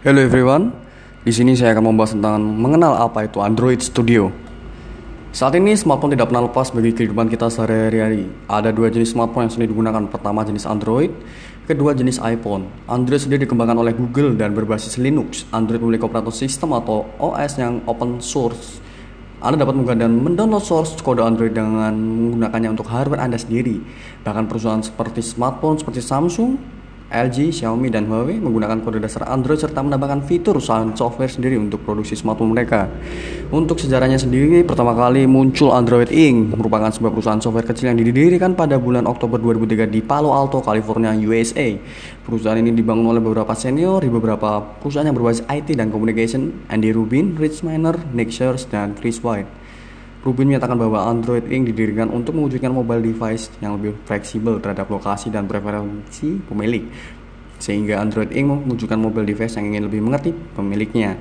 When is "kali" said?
34.94-35.26